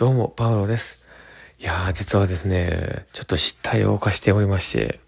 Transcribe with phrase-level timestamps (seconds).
[0.00, 1.04] どうも、パウロです。
[1.58, 4.98] いやー、実はですね、ちょっと失態を犯しておりまして、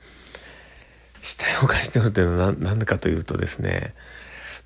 [1.23, 3.95] 失態を犯しておるというのは何かというとですね、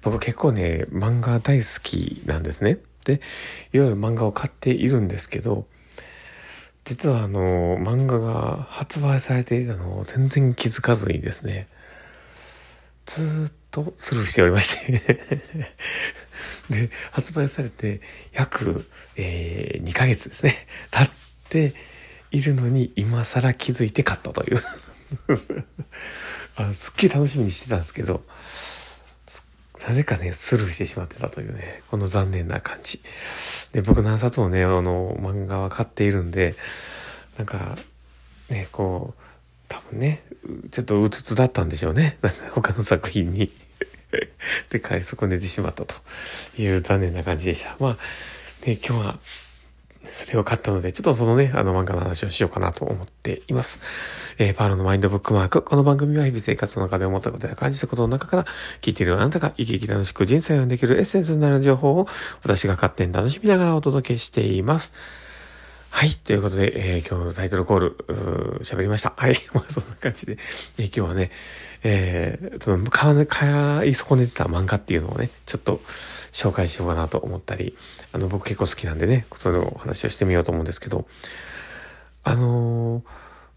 [0.03, 2.79] 僕結構ね、漫画大好きなんですね。
[3.05, 3.21] で、
[3.73, 5.65] いろいろ漫画を買っているんですけど、
[6.83, 11.69] 実はあの、漫画が発売されていたのを全然気づかずにですね、
[13.05, 15.03] ずっとスルーしておりまして
[16.71, 18.01] で、発売されて
[18.33, 21.11] 約、えー、2ヶ月ですね、 経っ
[21.49, 21.75] て
[22.31, 24.63] いるのに今更気づいて買ったという
[26.57, 28.25] あのすっげえ楽しみにしてたんですけど、
[29.87, 33.01] なぜかね、スルーしてしまってたというね、この残念な感じ。
[33.73, 36.57] で、僕何冊もね、あの、漫画は買っているんで、
[37.37, 37.77] なんか、
[38.49, 39.23] ね、こう、
[39.69, 40.25] 多分ね、
[40.71, 42.19] ちょっとうつつだったんでしょうね。
[42.23, 43.53] なんか他の作品に
[44.71, 45.95] で、買い損ねてしまったと
[46.59, 47.77] いう残念な感じでした。
[47.81, 49.19] まあ、ね、今日は、
[50.05, 53.81] それを買ったので、ちょっとそのね、あの漫画の話をしようかなと思っています。
[54.39, 55.63] えー、パールのマインドブックマーク。
[55.63, 58.47] この番組は日々生活の中で思ったことや感じたことの中から、
[58.81, 62.09] 聞いているあなたが生き生き楽しく人生をできるエッセンスになる情報を、
[62.43, 64.95] 私が勝手に楽しみながらお届けしています。
[65.97, 66.11] はい。
[66.11, 67.97] ということで、えー、今日のタイトルコール、
[68.61, 69.15] 喋りました。
[69.17, 69.37] はい。
[69.55, 70.37] まあ、そんな感じで、
[70.77, 71.31] えー、今日はね、
[71.83, 75.81] えー、その、買い損ねてた漫画っていうのをね、ちょっと
[76.33, 77.75] 紹介しようかなと思ったり、
[78.13, 81.09] あの、僕結構好きなんでね、そのお話をしてみようと思うんですけど、
[82.25, 83.03] あのー、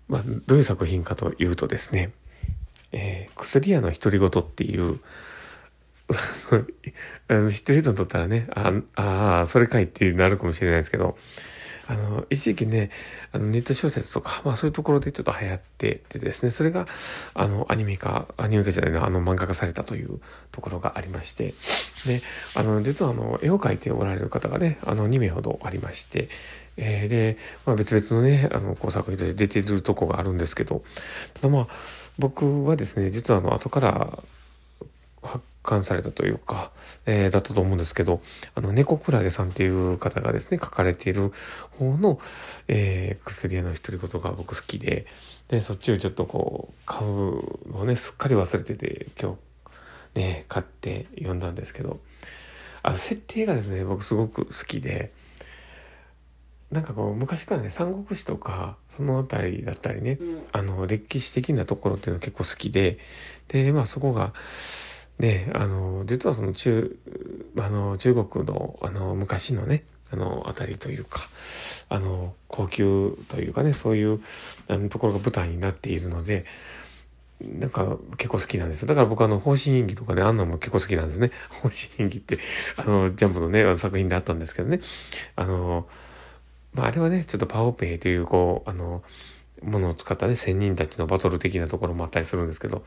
[0.07, 2.13] まあ、どういう作品かというとですね、
[2.93, 5.01] えー、薬屋の独り言っていう、
[7.27, 8.47] あの知ってる人にとったらね、
[8.95, 11.17] ああ、それかいってなるかもしれないですけど、
[11.89, 12.91] あの、一時期ね、
[13.31, 16.85] あのネット小説とか、まあそういうところでちょっと流行っててですね、それが、
[17.33, 21.55] あの、アニメ化、アニメ化じゃないな、あの、漫画化されたというところがありまして、
[22.05, 22.21] で、
[22.53, 26.29] あの、実はあの、絵を描いておられる方がね、あの、2名ほどありまして、
[26.77, 30.83] えー、で、まあ別々のね、あの、工作として出てるとこがあるんですけど、
[31.33, 31.67] ただまあ、
[32.19, 34.19] 僕はですね、実はあの、後から、
[35.23, 36.71] 発刊されたというか、
[37.05, 38.21] えー、だったと思うんですけど、
[38.55, 41.31] あの、猫クラゲさんっていう方がですね、書かれている
[41.77, 42.19] 方の、
[42.67, 45.05] えー、薬屋の独り言が僕好きで、
[45.49, 47.11] で、そっちをちょっとこう、買う
[47.71, 49.37] のをね、すっかり忘れてて、今
[50.15, 51.99] 日、ね、買って読んだんですけど、
[52.81, 55.11] あの、設定がですね、僕すごく好きで、
[56.71, 62.99] なんかこう昔からね三国志とかその辺りだったりね、うん、あの歴史的なところっていうの結構好きで
[63.47, 64.33] でまあそこが
[65.19, 66.95] で、あの、実はその中、
[67.59, 71.21] あの、中国の、あの、昔のね、あの、あたりというか、
[71.89, 74.21] あの、高級というかね、そういう
[74.67, 76.45] あのところが舞台になっているので、
[77.41, 81.31] なんか結構好きなんですだから僕あの、方針演技とかね、あんなのも結構好きなんですね。
[81.49, 82.39] 方針演技って、
[82.77, 84.79] あの、ジャンプのね、作品であったんですけどね。
[85.35, 85.87] あの、
[86.73, 89.03] まあ、あれはね、ちょっとパオペイという、こう、あの、
[89.63, 92.83] ものを使ったね、仙人たちのバトル的なところもあったりするんですけど、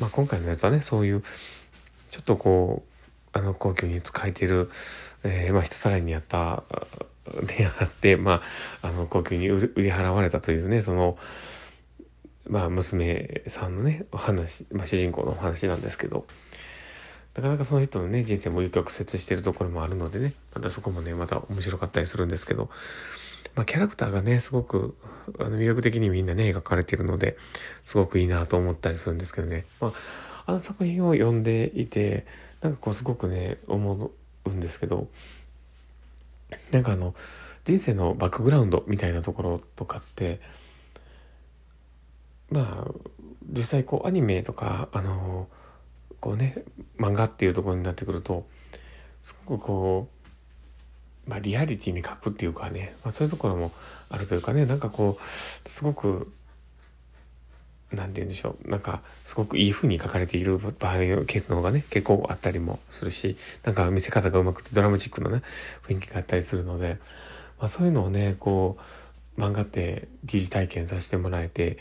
[0.00, 1.22] まあ、今回のやつはねそういう
[2.10, 2.82] ちょっとこ
[3.34, 4.70] うあの高級に使えてる、
[5.22, 6.64] えー、まあ一さらにやった
[7.46, 8.42] であって、ま
[8.82, 11.16] あ、あの高級に売り払われたというねその
[12.48, 16.26] まあ娘さんのねお話、まあ、主人公のお話なんですけど
[17.36, 22.70] なかなかその人のね人生も有曲折してるところもあるのでねまたそこもねまた面白かったりするんですけど
[23.54, 24.96] まあ、キャラクターがね、すごく
[25.38, 27.36] あの魅力的にみんなね、描かれているので、
[27.84, 29.64] すごくいいなと思ったりするんですけどね。
[29.80, 29.92] まあ、
[30.46, 32.26] あの作品を読んでいて、
[32.60, 34.10] なんかこうすごくね、思
[34.44, 35.08] うんですけど、
[36.70, 37.14] なんかあの、
[37.64, 40.40] 人生のバックグラウンドみたいなところとかって、
[42.50, 42.90] まあ、
[43.48, 45.48] 実際こうアニメとか、あの、
[46.20, 46.64] こうね、
[46.98, 48.46] 漫画っていうところになってくると、
[49.22, 50.19] すごくこう、
[51.30, 53.70] まあ、リアリティに書くっていうかね、まあ、そういうところも
[54.08, 56.32] あるというかねなんかこうすごく
[57.92, 65.42] 何て言うんでしょうなんかすごくいい風に書かれている場合のケースの方がね結構あったりもするしなんか見せ方がうまくてドラマチックなね
[65.86, 66.98] 雰囲気があったりするので、
[67.60, 68.76] まあ、そういうのをねこ
[69.38, 71.78] う漫画って疑似体験させてもらえて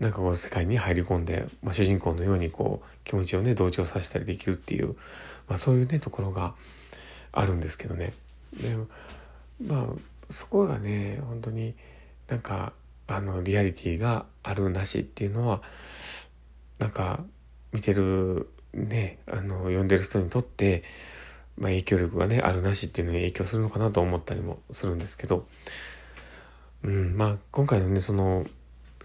[0.00, 4.96] なんかこう世界に入り込んで、まあ、主人公のようにこう気持ちをね同調させたりできるっていう、
[5.48, 6.54] まあ、そういうねところが
[7.32, 8.12] あるんですけどね。
[8.60, 8.76] で
[9.64, 9.86] まあ
[10.30, 11.74] そこがね本当に
[12.28, 12.72] なんか
[13.06, 15.62] あのリアリティがあるなしっていうのは
[16.78, 17.22] なんか
[17.72, 20.82] 見てるねあの読んでる人にとって、
[21.58, 25.46] まあ、影響力がねあるなしっていうのに影響するのかなと思ったりもするんですけど、
[26.82, 28.46] うん、まあ今回のねその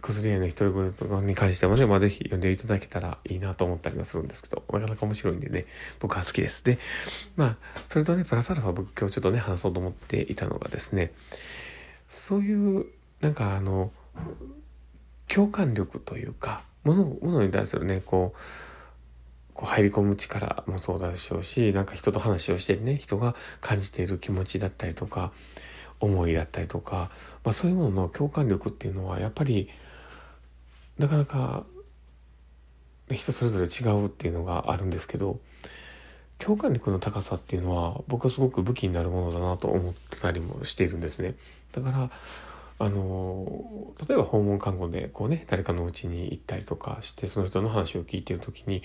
[0.01, 5.65] 薬屋の一人分に関してもね、まあ、ぜひ読んでいただけたらいいなと思ったりはするんですけど、なかなか面白いんでね、
[5.99, 6.63] 僕は好きです。
[6.63, 6.79] で、
[7.35, 7.57] まあ、
[7.87, 11.13] それとね、プラスアルファ僕今日ちょっとね、話そうと思っていたのがですね、
[12.07, 12.85] そういう、
[13.21, 13.91] なんかあの、
[15.27, 25.33] 共感力というか、もの、ものに対するね、こう、こう入り込む力もそうだでしょうし、なんか人と話をしてね、人が感じている気持ちだったりとか、
[25.99, 27.11] 思いだったりとか、
[27.43, 29.69] まあ、そういうものの共感力っていうのはやっぱり
[30.99, 31.65] なかなか
[33.09, 35.39] 人それぞれ違うっていうのがあるんですけど
[36.37, 41.35] 共感力の高さっていうのは僕はすごく武器になるものだなと思ってたりもしているんですね。
[41.73, 42.09] だから
[42.81, 48.83] あの例えば訪問看護でこうね誰かの家に行ったりとかしてその人の話を聞いてる時に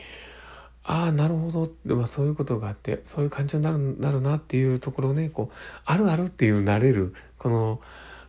[0.82, 7.80] ああなるほどで、まあ、そういうことがあってそういう感情になるなるなっていうところをねこうあるあるっていうなれるこの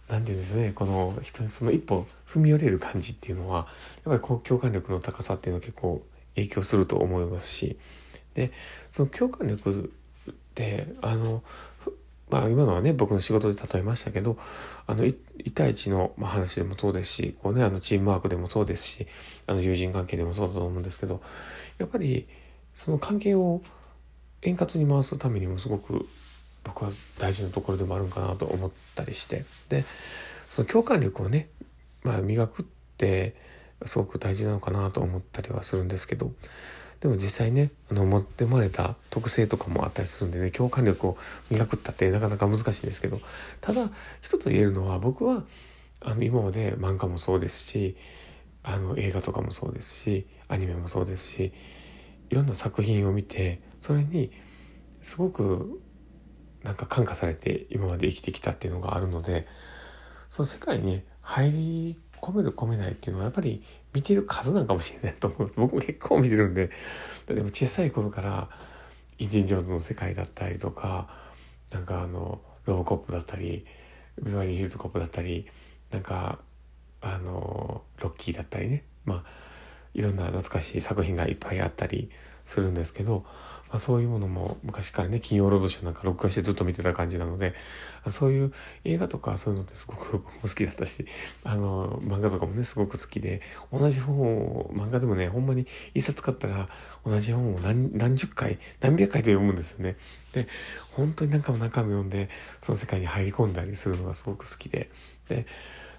[0.07, 3.65] 何て言うんですねこの人にその一歩踏み寄れる感じっていうのはやっ
[4.05, 6.03] ぱりこう共感力の高さっていうのは結構
[6.35, 7.77] 影響すると思いますし
[8.33, 8.51] で
[8.91, 9.91] その共感力
[10.29, 11.43] ってあの
[12.29, 14.37] まあ今のはね僕の仕事で例えましたけど
[14.87, 15.15] あの1
[15.53, 19.07] 対1の話でもそうですしこうねあのチームワークでもそうですし
[19.47, 21.21] あの友人関係でもそうだと思うんですけど
[21.77, 22.27] やっぱり
[22.73, 23.61] その関係を
[24.41, 26.07] 円滑に回すためにもすごく
[26.65, 29.45] 僕は大事なところでもあるんかなと思ったりして。
[29.69, 29.85] で
[30.49, 31.49] その共感力をね、
[32.03, 32.65] まあ、磨くっ
[32.97, 33.35] て
[33.85, 36.33] すごく大事なのかなと思ったりはするんですけど。
[37.01, 41.17] でも実際ねあの持って生まれた特性とかもあったりするんでね共感力を
[41.51, 43.19] 磨くったってなかなか難しいんですけど。
[43.61, 43.89] ただ
[44.21, 45.43] 一つ言えるのは僕は
[46.01, 47.97] あの今まで漫画もそうですし
[48.63, 51.53] あの映画とかもそうですしアニメもそうですし
[52.29, 54.31] いろんな作品を見てそれに
[55.03, 55.79] すごく
[56.65, 59.47] なんか感化されて今まで生きてきたっていうのがあるので
[60.29, 63.63] その世界に入り込める込めないっていうのはやっぱり
[63.93, 65.59] 見てる数なんかもしれないと思うんです。
[65.59, 66.71] 僕も結構見てるんで。
[67.27, 68.49] でも小さい頃から
[69.19, 71.07] インディ・ジョーンズの世界だったりとか
[71.71, 73.65] なんかあのロボコップだったり
[74.21, 75.45] ビバリー・ヒルズコップだったり
[75.91, 76.39] なんか
[77.01, 78.83] あのロッキーだったりね。
[79.05, 79.23] まあ
[79.93, 82.09] いろんな懐かしい作品がいっぱいあったり
[82.45, 83.25] するんですけど、
[83.69, 87.53] まあ、そういうものも昔からね金曜ロードショーなんか録画してずっと見てた感じなので
[88.09, 88.53] そういう
[88.83, 91.05] 映画とかそういうのってすごく僕も好きだったし
[91.43, 96.69] あの漫画とかもねすごく好きで同じ本を漫画でもねほんまに一冊買ったら
[97.05, 99.97] 同じ本を何十回何百回と読むんですよね。
[100.33, 100.47] で
[100.91, 102.29] 本当に何回も何回も読んで
[102.61, 104.89] その世界に入り込んだりするのがすごく好きで
[105.27, 105.47] で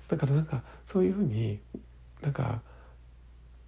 [0.09, 1.59] だからなんかそういうふうに
[2.23, 2.61] なんか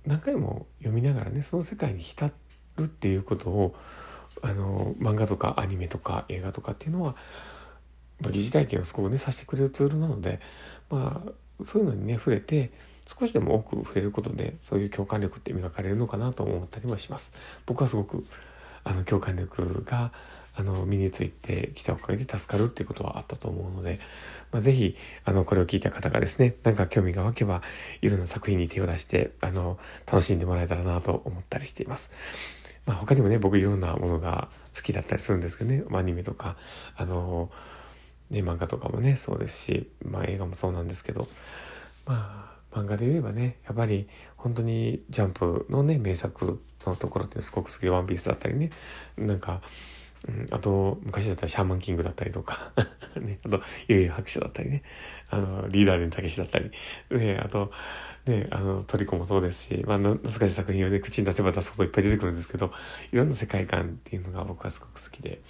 [0.07, 2.48] 何回も読みながらねその世界に浸って
[2.79, 3.75] るっていうことを
[4.43, 7.17] あの漫画とかアニメとか映画とかっていうのは、
[8.21, 10.41] まあ、疑似体験をすごくねさせてくれるツールなので
[10.91, 12.71] まあそういうのにね触れて
[13.07, 17.33] 少しでも多く触れることでそういう共感力って磨かれるのかなと思ったりもします。
[17.67, 18.27] 僕はすごく
[18.85, 20.13] あの共感力が
[20.55, 24.01] あの身についてきたおかげで助かるっていうことはあったと思うので、
[24.51, 27.63] まあ、ぜひあのこれを聞いた方がですねなんか興味が湧けば
[28.03, 32.11] いろんな作品に手を出してあの楽しんでもらえたらなと思ったりしています。
[32.89, 35.85] まあ、他にもね僕いろんなものが好きだったりするんですけどね。
[35.93, 36.57] アニメとか。
[36.97, 37.51] あの
[38.31, 41.29] ね漫画とかもねそうですし、まあ、映画もそうなんですけど。
[42.07, 48.71] まあ漫画で言えばねやっぱり本当にジャンプのね名作のところってすごく好きで「ワンピースだったりね。
[49.19, 49.61] なんか
[50.27, 52.73] うん、あと、昔だったらシャーマンキングだったりとか。
[53.21, 54.83] ね、あと、ゆい白書だったりね、
[55.31, 56.71] あの、リーダーでたけしだったり、
[57.11, 57.71] ね、あと、
[58.27, 62.73] ね、あの、トリコもそうですし、まあ、懐かしい作品をね、口に出せば出すこといっぱい出てくるんですけど、
[63.13, 65.41] いろんな世界観っていうのが僕はすごく好きで、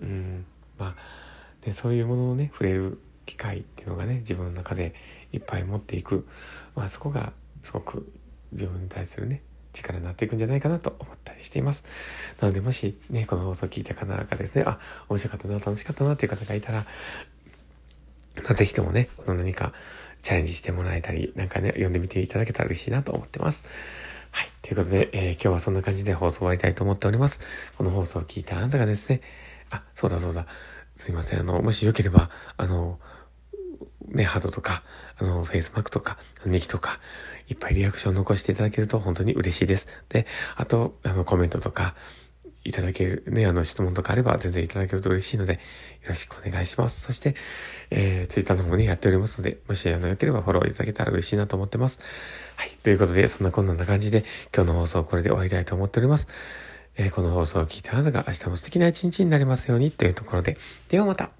[0.00, 0.44] うん、
[0.78, 4.94] まあ、ね、そういうものをね、触れる機会っていうのがね、自分の中で
[5.32, 6.26] いっぱい持っていく、
[6.74, 8.12] まあ、そこがすごく
[8.52, 9.42] 自分に対するね、
[9.72, 11.84] 力になっていくんじゃないかなと思ったりしています。
[12.40, 14.78] なのでもしね、この放送を聞いた方がですね、あ、
[15.08, 16.86] 面白かったな、楽しかったなっていう方がいたら、
[18.44, 19.72] まあ、ぜひともね、この何か
[20.22, 23.64] チャレンジしてもらえたり、なんかね、読んでみていただけたら嬉しいなと思ってます。
[24.30, 24.48] はい。
[24.60, 27.40] ということで、えー、今日はそんな感じで放送終わりたいと思っております。
[27.78, 29.20] この放送を聞いたあなたがですね、
[29.70, 30.46] あ、そうだそうだ、
[30.96, 31.40] すいません。
[31.40, 32.98] あの、もしよければ、あの、
[34.08, 34.82] ね、ハートとか、
[35.18, 37.00] あの、フェイスマークとか、ネギとか、
[37.48, 39.88] いっぱいリアクション残していただけると本当に嬉しいです。
[40.08, 40.26] で、
[40.56, 41.94] あと、あの、コメントとか、
[42.66, 45.58] いただける、ね、あの、質問とかあれば全然いただけると嬉しいので、よ
[46.08, 47.00] ろしくお願いします。
[47.00, 47.34] そして、
[47.90, 52.00] えー、ツイッターの方もね、やっておりますので、もし、あの、よければフォローいただけたら嬉しいなと思ってます。
[52.56, 52.70] はい。
[52.82, 56.28] ということで、そんなこんな感じで、今日の放送これで終わりたいと思っております。
[56.96, 60.56] えー、この放送を聞いたあなたが明日も素敵な一日になりますようにというところで、
[60.88, 61.30] ではまた。